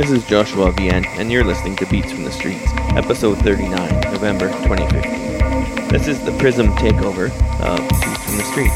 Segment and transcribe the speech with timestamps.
[0.00, 4.48] This is Joshua Vian, and you're listening to Beats from the Streets, episode 39, November
[4.48, 5.88] 2015.
[5.88, 7.26] This is the Prism takeover
[7.60, 8.74] of Beats from the Streets.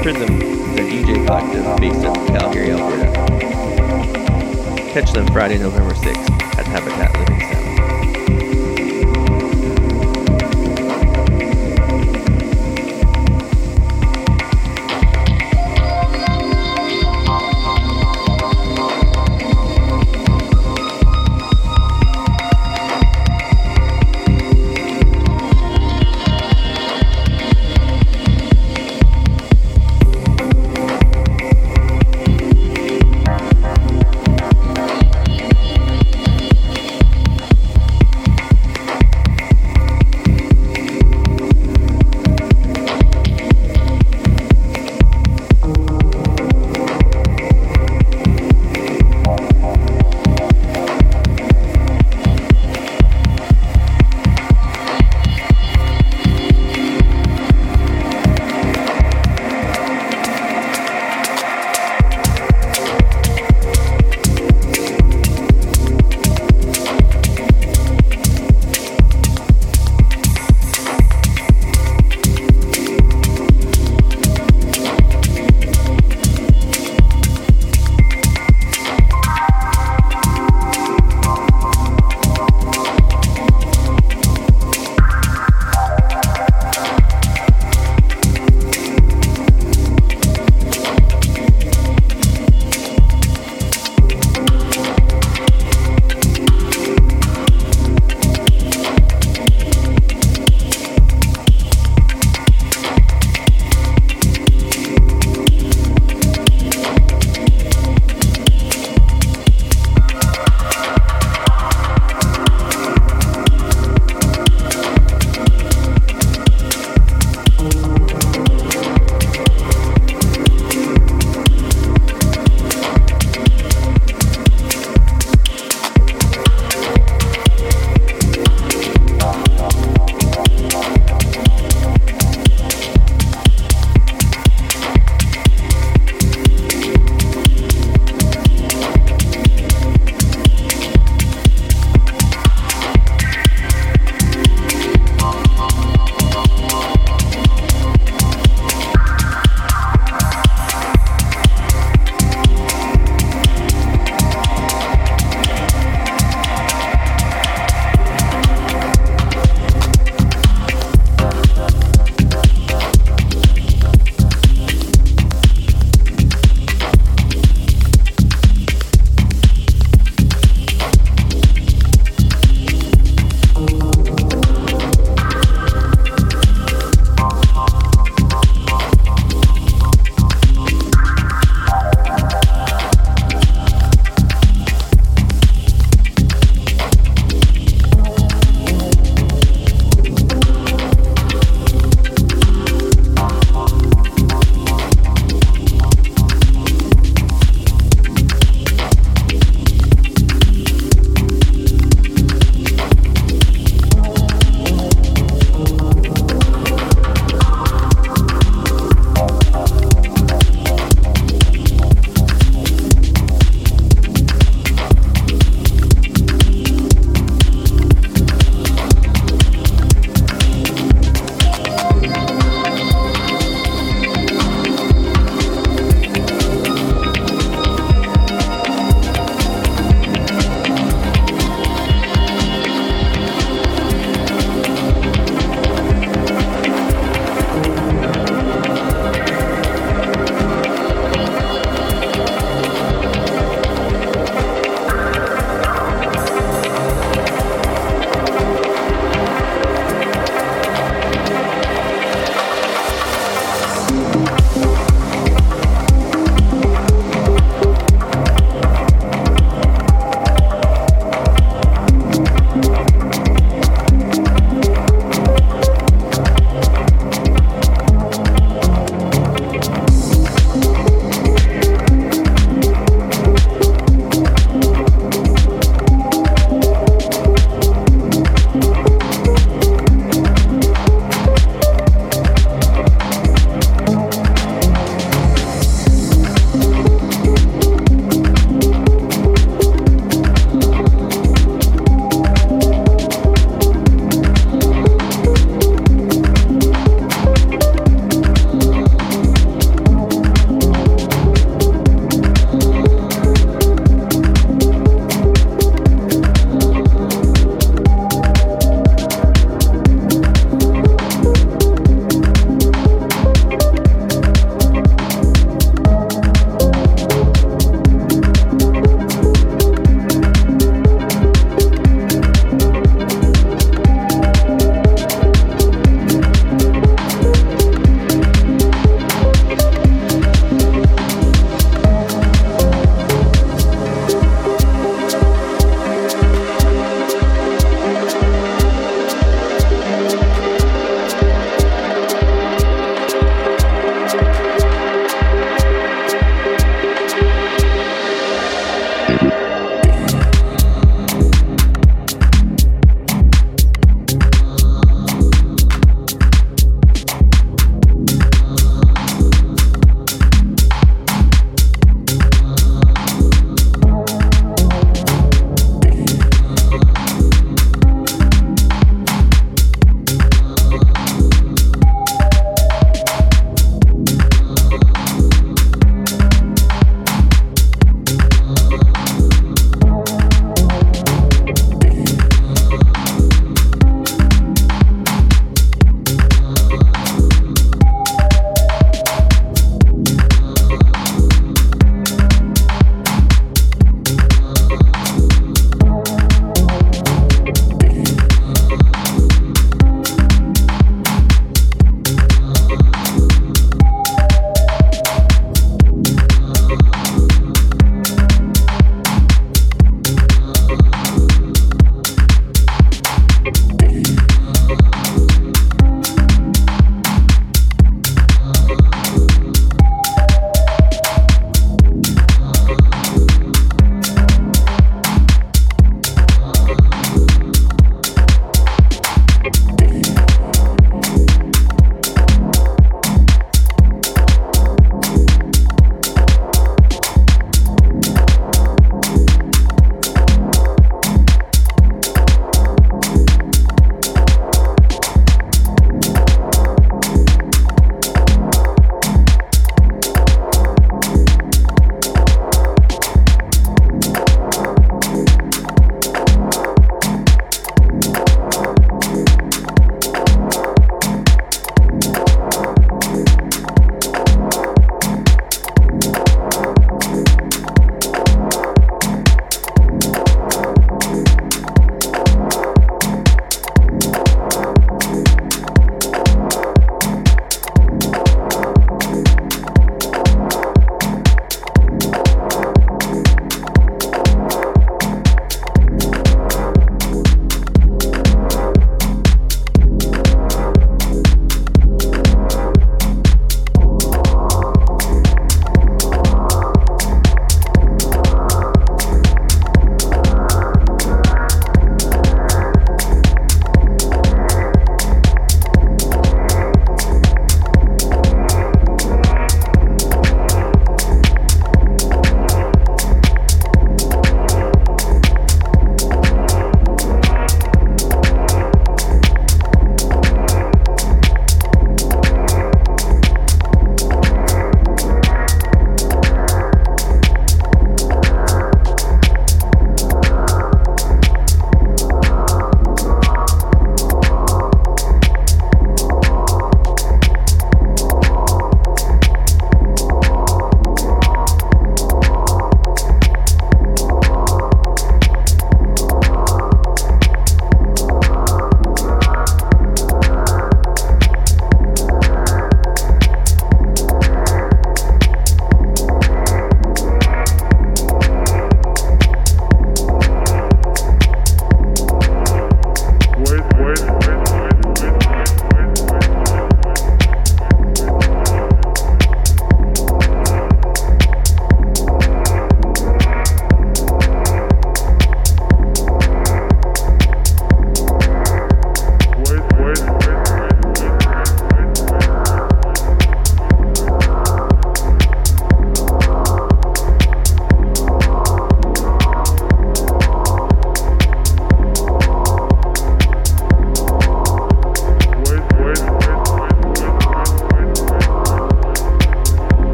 [0.00, 3.12] Prism is a DJ collective based in Calgary, Alberta.
[4.92, 7.47] Catch them Friday, November 6th at Habitat Living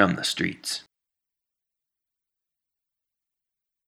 [0.00, 0.79] from the Streets.